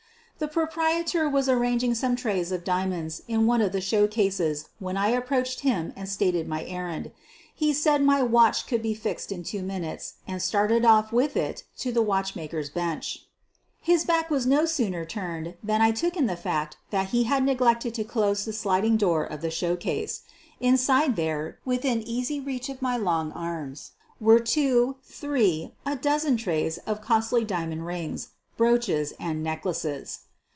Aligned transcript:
The 0.39 0.47
proprietor 0.47 1.29
was 1.29 1.47
arranging 1.47 1.93
some 1.93 2.15
trays 2.15 2.51
of 2.51 2.63
dia 2.63 2.85
monds 2.87 3.21
in 3.27 3.45
one 3.45 3.61
of 3.61 3.73
the 3.73 3.79
showcases 3.79 4.69
when 4.79 4.97
I 4.97 5.09
approached 5.09 5.59
him 5.59 5.93
and 5.95 6.09
stated 6.09 6.47
my 6.47 6.65
errand. 6.65 7.11
He 7.53 7.73
said 7.73 8.01
my 8.01 8.23
watch 8.23 8.65
could 8.65 8.81
be 8.81 8.95
fixed 8.95 9.31
in 9.31 9.43
two 9.43 9.61
minutes, 9.61 10.15
and 10.27 10.41
started 10.41 10.83
off 10.83 11.11
with 11.13 11.37
it 11.37 11.65
to 11.77 11.91
the 11.91 12.01
watchmaker's 12.01 12.71
bench. 12.71 13.27
His 13.81 14.03
back 14.03 14.31
was 14.31 14.47
no 14.47 14.65
sooner 14.65 15.05
turned 15.05 15.57
than 15.63 15.79
I 15.79 15.91
took 15.91 16.17
in 16.17 16.25
the 16.25 16.35
fact 16.35 16.75
that 16.89 17.09
he 17.09 17.25
had 17.25 17.43
neglected 17.45 17.93
to 17.93 18.03
close 18.03 18.43
the 18.43 18.51
sliding 18.51 18.97
door 18.97 19.23
of 19.23 19.41
the 19.41 19.51
showcase. 19.51 20.23
Inside 20.59 21.17
there, 21.17 21.59
within 21.65 22.01
easy 22.01 22.39
reach 22.39 22.67
of 22.67 22.81
my 22.81 22.97
long 22.97 23.31
arms, 23.33 23.91
were 24.19 24.39
two, 24.39 24.95
three, 25.03 25.73
a 25.85 25.95
dozen 25.95 26.35
trays 26.35 26.79
of 26.87 26.99
costly 26.99 27.43
diamond 27.45 27.85
rings, 27.85 28.29
brooches, 28.57 29.13
and 29.19 29.43
necklaces. 29.43 30.21